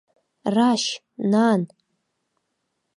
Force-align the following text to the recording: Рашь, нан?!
Рашь, 0.55 0.91
нан?! 1.31 1.61